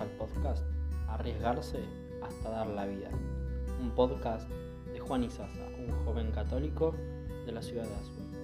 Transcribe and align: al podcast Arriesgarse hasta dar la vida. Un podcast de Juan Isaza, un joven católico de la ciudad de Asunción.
al 0.00 0.08
podcast 0.10 0.64
Arriesgarse 1.08 1.80
hasta 2.22 2.50
dar 2.50 2.66
la 2.66 2.86
vida. 2.86 3.08
Un 3.80 3.90
podcast 3.94 4.48
de 4.92 4.98
Juan 4.98 5.24
Isaza, 5.24 5.66
un 5.78 5.92
joven 6.04 6.30
católico 6.32 6.94
de 7.46 7.52
la 7.52 7.62
ciudad 7.62 7.84
de 7.84 7.94
Asunción. 7.94 8.35